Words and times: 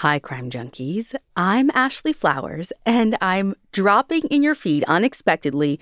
Hi, 0.00 0.18
crime 0.18 0.48
junkies. 0.48 1.14
I'm 1.36 1.70
Ashley 1.74 2.14
Flowers, 2.14 2.72
and 2.86 3.18
I'm 3.20 3.54
dropping 3.70 4.22
in 4.30 4.42
your 4.42 4.54
feed 4.54 4.82
unexpectedly 4.84 5.78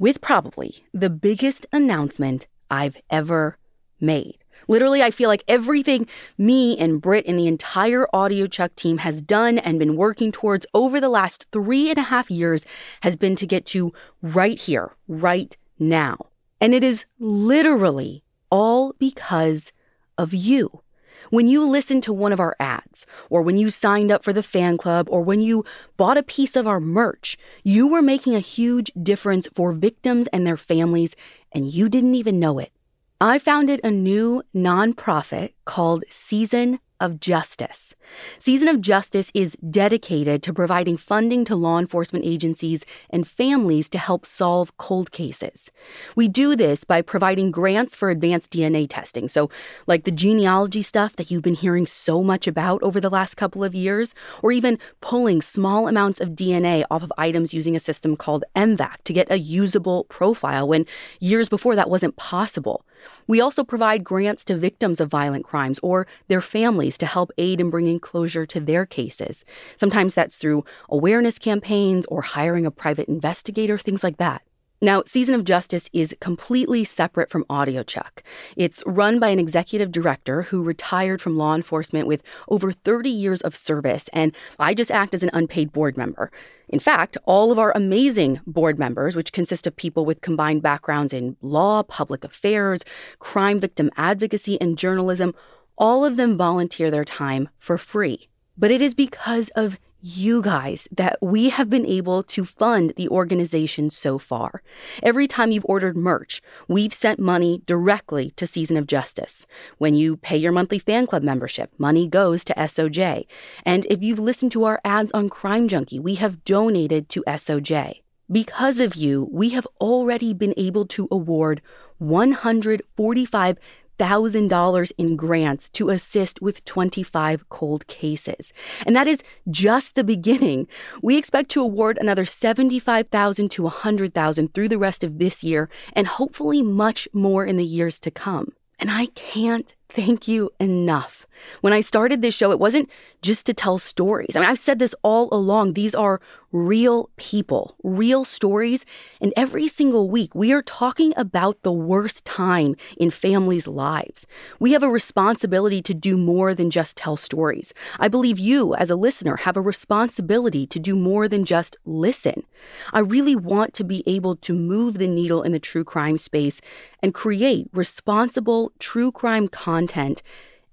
with 0.00 0.20
probably 0.20 0.84
the 0.92 1.10
biggest 1.10 1.64
announcement 1.72 2.48
I've 2.72 2.96
ever 3.08 3.56
made. 4.00 4.38
Literally, 4.66 5.00
I 5.00 5.12
feel 5.12 5.28
like 5.28 5.44
everything 5.46 6.08
me 6.36 6.76
and 6.76 7.00
Britt 7.00 7.24
and 7.28 7.38
the 7.38 7.46
entire 7.46 8.08
audiochuck 8.12 8.74
team 8.74 8.98
has 8.98 9.22
done 9.22 9.58
and 9.58 9.78
been 9.78 9.94
working 9.94 10.32
towards 10.32 10.66
over 10.74 11.00
the 11.00 11.08
last 11.08 11.46
three 11.52 11.88
and 11.88 11.98
a 11.98 12.02
half 12.02 12.28
years 12.28 12.66
has 13.02 13.14
been 13.14 13.36
to 13.36 13.46
get 13.46 13.64
to 13.66 13.92
right 14.22 14.58
here, 14.58 14.90
right 15.06 15.56
now. 15.78 16.18
And 16.60 16.74
it 16.74 16.82
is 16.82 17.04
literally 17.20 18.24
all 18.50 18.92
because 18.98 19.72
of 20.18 20.34
you. 20.34 20.82
When 21.30 21.48
you 21.48 21.64
listened 21.64 22.02
to 22.04 22.12
one 22.12 22.32
of 22.32 22.40
our 22.40 22.56
ads, 22.60 23.06
or 23.30 23.42
when 23.42 23.56
you 23.56 23.70
signed 23.70 24.10
up 24.10 24.22
for 24.22 24.32
the 24.32 24.42
fan 24.42 24.78
club, 24.78 25.08
or 25.10 25.22
when 25.22 25.40
you 25.40 25.64
bought 25.96 26.16
a 26.18 26.22
piece 26.22 26.56
of 26.56 26.66
our 26.66 26.80
merch, 26.80 27.36
you 27.64 27.88
were 27.88 28.02
making 28.02 28.34
a 28.34 28.40
huge 28.40 28.92
difference 29.00 29.48
for 29.54 29.72
victims 29.72 30.28
and 30.28 30.46
their 30.46 30.56
families, 30.56 31.16
and 31.52 31.72
you 31.72 31.88
didn't 31.88 32.14
even 32.14 32.38
know 32.38 32.58
it. 32.58 32.72
I 33.20 33.38
founded 33.38 33.80
a 33.82 33.90
new 33.90 34.42
nonprofit 34.54 35.54
called 35.64 36.04
Season 36.10 36.80
of 37.00 37.20
Justice. 37.20 37.94
Season 38.38 38.68
of 38.68 38.80
Justice 38.80 39.30
is 39.34 39.56
dedicated 39.70 40.42
to 40.42 40.52
providing 40.52 40.96
funding 40.96 41.44
to 41.44 41.56
law 41.56 41.78
enforcement 41.78 42.24
agencies 42.24 42.84
and 43.10 43.26
families 43.26 43.88
to 43.90 43.98
help 43.98 44.24
solve 44.24 44.76
cold 44.76 45.12
cases. 45.12 45.70
We 46.14 46.28
do 46.28 46.56
this 46.56 46.84
by 46.84 47.02
providing 47.02 47.50
grants 47.50 47.94
for 47.94 48.10
advanced 48.10 48.50
DNA 48.50 48.86
testing. 48.88 49.28
So, 49.28 49.50
like 49.86 50.04
the 50.04 50.10
genealogy 50.10 50.82
stuff 50.82 51.16
that 51.16 51.30
you've 51.30 51.42
been 51.42 51.54
hearing 51.54 51.86
so 51.86 52.22
much 52.22 52.46
about 52.46 52.82
over 52.82 53.00
the 53.00 53.10
last 53.10 53.36
couple 53.36 53.64
of 53.64 53.74
years, 53.74 54.14
or 54.42 54.52
even 54.52 54.78
pulling 55.00 55.42
small 55.42 55.88
amounts 55.88 56.20
of 56.20 56.30
DNA 56.30 56.84
off 56.90 57.02
of 57.02 57.12
items 57.18 57.54
using 57.54 57.76
a 57.76 57.80
system 57.80 58.16
called 58.16 58.44
MVAC 58.54 58.96
to 59.04 59.12
get 59.12 59.30
a 59.30 59.38
usable 59.38 60.04
profile 60.04 60.68
when 60.68 60.86
years 61.20 61.48
before 61.48 61.76
that 61.76 61.90
wasn't 61.90 62.16
possible. 62.16 62.84
We 63.26 63.40
also 63.40 63.64
provide 63.64 64.04
grants 64.04 64.44
to 64.46 64.56
victims 64.56 65.00
of 65.00 65.10
violent 65.10 65.44
crimes 65.44 65.78
or 65.82 66.06
their 66.28 66.40
families 66.40 66.98
to 66.98 67.06
help 67.06 67.30
aid 67.38 67.60
in 67.60 67.70
bringing 67.70 68.00
closure 68.00 68.46
to 68.46 68.60
their 68.60 68.86
cases. 68.86 69.44
Sometimes 69.76 70.14
that's 70.14 70.36
through 70.36 70.64
awareness 70.88 71.38
campaigns 71.38 72.06
or 72.06 72.22
hiring 72.22 72.66
a 72.66 72.70
private 72.70 73.08
investigator, 73.08 73.78
things 73.78 74.04
like 74.04 74.16
that. 74.18 74.42
Now, 74.82 75.02
Season 75.06 75.34
of 75.34 75.44
Justice 75.44 75.88
is 75.94 76.14
completely 76.20 76.84
separate 76.84 77.30
from 77.30 77.44
AudioChuck. 77.44 78.20
It's 78.56 78.82
run 78.84 79.18
by 79.18 79.28
an 79.28 79.38
executive 79.38 79.90
director 79.90 80.42
who 80.42 80.62
retired 80.62 81.22
from 81.22 81.38
law 81.38 81.54
enforcement 81.54 82.06
with 82.06 82.22
over 82.48 82.72
30 82.72 83.08
years 83.08 83.40
of 83.40 83.56
service, 83.56 84.10
and 84.12 84.32
I 84.58 84.74
just 84.74 84.90
act 84.90 85.14
as 85.14 85.22
an 85.22 85.30
unpaid 85.32 85.72
board 85.72 85.96
member. 85.96 86.30
In 86.68 86.78
fact, 86.78 87.16
all 87.24 87.50
of 87.50 87.58
our 87.58 87.72
amazing 87.74 88.40
board 88.46 88.78
members, 88.78 89.16
which 89.16 89.32
consist 89.32 89.66
of 89.66 89.76
people 89.76 90.04
with 90.04 90.20
combined 90.20 90.60
backgrounds 90.60 91.14
in 91.14 91.38
law, 91.40 91.82
public 91.82 92.22
affairs, 92.22 92.82
crime 93.18 93.58
victim 93.58 93.90
advocacy, 93.96 94.60
and 94.60 94.76
journalism, 94.76 95.34
all 95.78 96.04
of 96.04 96.18
them 96.18 96.36
volunteer 96.36 96.90
their 96.90 97.04
time 97.04 97.48
for 97.58 97.78
free. 97.78 98.28
But 98.58 98.70
it 98.70 98.82
is 98.82 98.94
because 98.94 99.48
of 99.50 99.78
you 100.06 100.40
guys 100.40 100.86
that 100.92 101.18
we 101.20 101.48
have 101.48 101.68
been 101.68 101.84
able 101.84 102.22
to 102.22 102.44
fund 102.44 102.92
the 102.96 103.08
organization 103.08 103.90
so 103.90 104.18
far. 104.18 104.62
Every 105.02 105.26
time 105.26 105.50
you've 105.50 105.66
ordered 105.68 105.96
merch, 105.96 106.40
we've 106.68 106.94
sent 106.94 107.18
money 107.18 107.62
directly 107.66 108.30
to 108.36 108.46
Season 108.46 108.76
of 108.76 108.86
Justice. 108.86 109.48
When 109.78 109.96
you 109.96 110.16
pay 110.16 110.36
your 110.36 110.52
monthly 110.52 110.78
fan 110.78 111.08
club 111.08 111.24
membership, 111.24 111.72
money 111.76 112.06
goes 112.06 112.44
to 112.44 112.54
SOJ. 112.54 113.26
And 113.64 113.84
if 113.86 114.00
you've 114.00 114.20
listened 114.20 114.52
to 114.52 114.64
our 114.64 114.80
ads 114.84 115.10
on 115.10 115.28
Crime 115.28 115.66
Junkie, 115.66 115.98
we 115.98 116.14
have 116.16 116.44
donated 116.44 117.08
to 117.08 117.24
SOJ. 117.26 118.02
Because 118.30 118.78
of 118.78 118.94
you, 118.94 119.28
we 119.32 119.50
have 119.50 119.66
already 119.80 120.32
been 120.32 120.54
able 120.56 120.86
to 120.86 121.08
award 121.10 121.62
145 121.98 123.58
$1,000 123.98 124.92
in 124.98 125.16
grants 125.16 125.68
to 125.70 125.90
assist 125.90 126.40
with 126.42 126.64
25 126.64 127.48
cold 127.48 127.86
cases. 127.86 128.52
And 128.86 128.94
that 128.96 129.06
is 129.06 129.22
just 129.50 129.94
the 129.94 130.04
beginning. 130.04 130.68
We 131.02 131.16
expect 131.16 131.50
to 131.50 131.62
award 131.62 131.98
another 131.98 132.24
75,000 132.24 133.50
to 133.50 133.62
100,000 133.62 134.54
through 134.54 134.68
the 134.68 134.78
rest 134.78 135.04
of 135.04 135.18
this 135.18 135.42
year 135.42 135.68
and 135.92 136.06
hopefully 136.06 136.62
much 136.62 137.08
more 137.12 137.44
in 137.44 137.56
the 137.56 137.64
years 137.64 138.00
to 138.00 138.10
come. 138.10 138.52
And 138.78 138.90
I 138.90 139.06
can't 139.14 139.74
thank 139.88 140.28
you 140.28 140.50
enough. 140.60 141.25
When 141.60 141.72
I 141.72 141.80
started 141.80 142.22
this 142.22 142.34
show, 142.34 142.50
it 142.50 142.58
wasn't 142.58 142.90
just 143.22 143.46
to 143.46 143.54
tell 143.54 143.78
stories. 143.78 144.36
I 144.36 144.40
mean, 144.40 144.48
I've 144.48 144.58
said 144.58 144.78
this 144.78 144.94
all 145.02 145.28
along. 145.32 145.72
These 145.72 145.94
are 145.94 146.20
real 146.52 147.10
people, 147.16 147.76
real 147.82 148.24
stories. 148.24 148.86
And 149.20 149.32
every 149.36 149.68
single 149.68 150.08
week, 150.08 150.34
we 150.34 150.52
are 150.52 150.62
talking 150.62 151.12
about 151.16 151.62
the 151.62 151.72
worst 151.72 152.24
time 152.24 152.76
in 152.96 153.10
families' 153.10 153.68
lives. 153.68 154.26
We 154.58 154.72
have 154.72 154.82
a 154.82 154.88
responsibility 154.88 155.82
to 155.82 155.94
do 155.94 156.16
more 156.16 156.54
than 156.54 156.70
just 156.70 156.96
tell 156.96 157.16
stories. 157.16 157.74
I 157.98 158.08
believe 158.08 158.38
you, 158.38 158.74
as 158.74 158.90
a 158.90 158.96
listener, 158.96 159.36
have 159.36 159.56
a 159.56 159.60
responsibility 159.60 160.66
to 160.66 160.78
do 160.78 160.94
more 160.94 161.28
than 161.28 161.44
just 161.44 161.76
listen. 161.84 162.44
I 162.92 163.00
really 163.00 163.36
want 163.36 163.74
to 163.74 163.84
be 163.84 164.02
able 164.06 164.36
to 164.36 164.52
move 164.54 164.98
the 164.98 165.08
needle 165.08 165.42
in 165.42 165.52
the 165.52 165.58
true 165.58 165.84
crime 165.84 166.18
space 166.18 166.60
and 167.02 167.12
create 167.12 167.68
responsible 167.72 168.72
true 168.78 169.12
crime 169.12 169.48
content. 169.48 170.22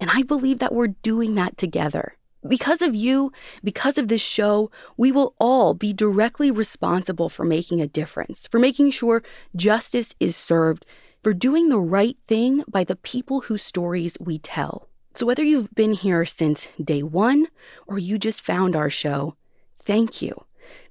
And 0.04 0.12
I 0.12 0.22
believe 0.22 0.60
that 0.60 0.74
we're 0.74 0.88
doing 0.88 1.36
that 1.36 1.58
together. 1.58 2.18
Because 2.46 2.82
of 2.82 2.94
you, 2.94 3.32
because 3.64 3.98
of 3.98 4.10
this 4.10 4.22
show, 4.22 4.70
we 4.98 5.14
will 5.14 5.34
all 5.40 5.74
be 5.74 5.94
directly 5.94 6.52
responsible 6.52 7.30
for 7.30 7.46
making 7.46 7.80
a 7.80 7.88
difference, 7.88 8.46
for 8.48 8.60
making 8.60 8.92
sure 8.92 9.24
justice 9.56 10.14
is 10.20 10.36
served, 10.36 10.86
for 11.24 11.34
doing 11.34 11.70
the 11.70 11.80
right 11.80 12.18
thing 12.28 12.66
by 12.68 12.84
the 12.84 12.98
people 12.98 13.40
whose 13.40 13.64
stories 13.64 14.18
we 14.20 14.40
tell. 14.40 14.90
So, 15.14 15.26
whether 15.26 15.42
you've 15.42 15.74
been 15.74 15.94
here 15.94 16.26
since 16.26 16.68
day 16.84 17.02
one 17.02 17.48
or 17.88 17.98
you 17.98 18.20
just 18.20 18.42
found 18.42 18.76
our 18.76 18.90
show, 18.90 19.38
thank 19.86 20.22
you. 20.22 20.44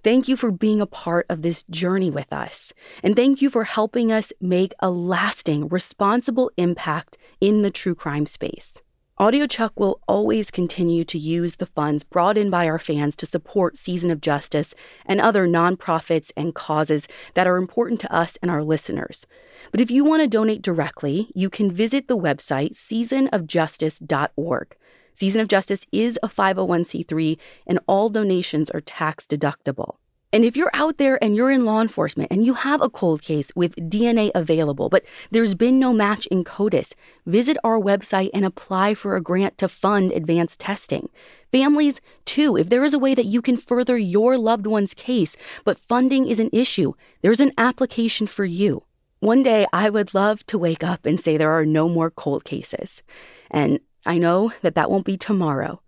Thank 0.03 0.27
you 0.27 0.37
for 0.37 0.51
being 0.51 0.81
a 0.81 0.87
part 0.87 1.27
of 1.29 1.43
this 1.43 1.65
journey 1.65 2.11
with 2.11 2.33
us. 2.33 2.73
And 3.03 3.15
thank 3.15 3.43
you 3.43 3.51
for 3.51 3.65
helping 3.65 4.11
us 4.11 4.33
make 4.41 4.73
a 4.81 4.91
lasting, 4.91 5.69
responsible 5.69 6.51
impact 6.57 7.19
in 7.43 7.61
the 7.61 7.71
true 7.71 7.95
crime 7.95 8.25
space. 8.25 8.82
AudioChuck 9.21 9.73
will 9.77 10.01
always 10.09 10.51
continue 10.51 11.05
to 11.05 11.19
use 11.19 11.57
the 11.57 11.67
funds 11.67 12.03
brought 12.03 12.39
in 12.39 12.49
by 12.49 12.67
our 12.67 12.79
fans 12.79 13.15
to 13.17 13.27
support 13.27 13.77
Season 13.77 14.11
of 14.11 14.23
Justice 14.23 14.75
and 15.05 15.21
other 15.21 15.47
nonprofits 15.47 16.33
and 16.35 16.55
causes 16.55 17.07
that 17.35 17.47
are 17.47 17.59
important 17.59 18.01
to 18.01 18.13
us 18.13 18.39
and 18.41 18.51
our 18.51 18.65
listeners. 18.65 19.27
But 19.71 19.83
if 19.83 19.91
you 19.91 20.03
want 20.03 20.23
to 20.23 20.29
donate 20.29 20.63
directly, 20.63 21.31
you 21.35 21.51
can 21.51 21.71
visit 21.71 22.09
the 22.09 22.17
website 22.17 22.73
seasonofjustice.org. 22.73 24.77
Season 25.13 25.41
of 25.43 25.49
Justice 25.49 25.87
is 25.93 26.19
a 26.23 26.29
501c3 26.29 27.37
and 27.67 27.81
all 27.87 28.09
donations 28.09 28.71
are 28.71 28.81
tax 28.81 29.27
deductible. 29.27 29.97
And 30.35 30.47
if 30.47 30.57
you're 30.57 30.71
out 30.73 30.97
there 30.97 31.23
and 31.23 31.37
you're 31.37 31.51
in 31.51 31.67
law 31.67 31.83
enforcement 31.83 32.33
and 32.33 32.47
you 32.47 32.55
have 32.55 32.81
a 32.81 32.89
cold 32.89 33.21
case 33.21 33.53
with 33.55 33.77
DNA 33.77 34.31
available, 34.35 34.89
but 34.89 35.05
there's 35.31 35.55
been 35.55 35.79
no 35.79 35.93
match 35.93 36.25
in 36.27 36.43
CODIS, 36.43 36.95
visit 37.27 37.59
our 37.63 37.79
website 37.79 38.31
and 38.33 38.47
apply 38.47 38.95
for 38.95 39.15
a 39.15 39.21
grant 39.21 39.59
to 39.59 39.69
fund 39.69 40.11
advanced 40.11 40.59
testing. 40.59 41.11
Families, 41.51 42.01
too, 42.25 42.57
if 42.57 42.71
there 42.71 42.83
is 42.83 42.95
a 42.95 42.99
way 42.99 43.15
that 43.15 43.27
you 43.27 43.43
can 43.43 43.59
further 43.59 43.99
your 43.99 44.39
loved 44.39 44.67
one's 44.67 44.95
case, 44.95 45.37
but 45.67 45.77
funding 45.77 46.27
is 46.27 46.41
an 46.41 46.49
issue, 46.51 46.95
there's 47.21 47.41
an 47.41 47.53
application 47.59 48.27
for 48.27 48.47
you. 48.47 48.85
One 49.21 49.43
day, 49.43 49.67
I 49.71 49.91
would 49.91 50.15
love 50.15 50.47
to 50.47 50.59
wake 50.59 50.83
up 50.83 51.05
and 51.05 51.21
say 51.21 51.37
there 51.37 51.53
are 51.53 51.67
no 51.67 51.91
more 51.91 52.11
cold 52.11 52.45
cases. 52.45 53.03
And 53.51 53.81
I 54.07 54.17
know 54.17 54.53
that 54.63 54.75
that 54.77 54.91
won't 54.91 55.05
be 55.05 55.19
tomorrow, 55.19 55.83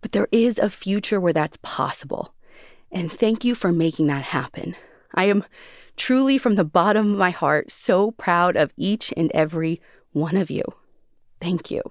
but 0.00 0.12
there 0.12 0.28
is 0.30 0.60
a 0.60 0.70
future 0.70 1.20
where 1.20 1.32
that's 1.32 1.58
possible. 1.60 2.32
And 2.92 3.10
thank 3.10 3.44
you 3.44 3.54
for 3.54 3.72
making 3.72 4.06
that 4.08 4.24
happen. 4.24 4.76
I 5.14 5.24
am 5.24 5.44
truly, 5.96 6.38
from 6.38 6.54
the 6.54 6.64
bottom 6.64 7.12
of 7.12 7.18
my 7.18 7.30
heart, 7.30 7.70
so 7.70 8.10
proud 8.12 8.56
of 8.56 8.72
each 8.76 9.12
and 9.16 9.30
every 9.32 9.80
one 10.12 10.36
of 10.36 10.50
you. 10.50 10.62
Thank 11.40 11.70
you. 11.70 11.82